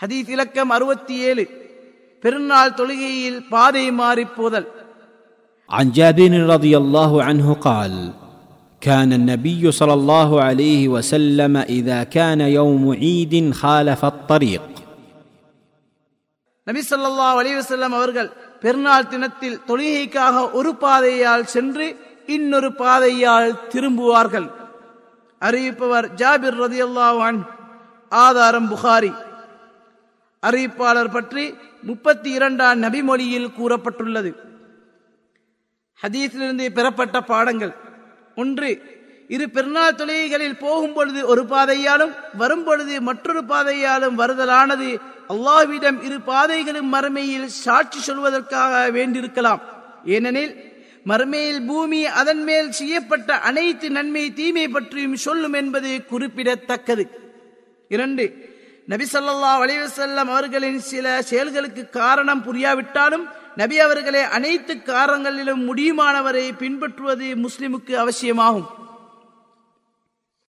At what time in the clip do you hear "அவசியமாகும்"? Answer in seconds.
68.03-68.67